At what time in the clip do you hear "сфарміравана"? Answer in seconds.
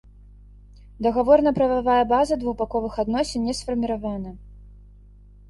3.61-4.35